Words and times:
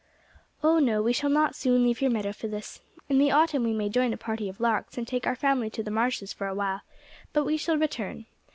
"Oh, 0.63 0.79
no, 0.79 1.03
we 1.03 1.13
shall 1.13 1.29
not 1.29 1.55
soon 1.55 1.83
leave 1.83 2.01
your 2.01 2.09
meadow, 2.09 2.31
Phyllis. 2.31 2.81
In 3.07 3.19
the 3.19 3.29
autumn 3.29 3.63
we 3.63 3.71
may 3.71 3.87
join 3.87 4.13
a 4.13 4.17
party 4.17 4.49
of 4.49 4.59
larks 4.59 4.97
and 4.97 5.07
take 5.07 5.27
our 5.27 5.35
family 5.35 5.69
to 5.69 5.83
the 5.83 5.91
marshes 5.91 6.33
for 6.33 6.47
awhile, 6.47 6.81
but 7.33 7.43
we 7.45 7.55
shall 7.55 7.77
return. 7.77 8.25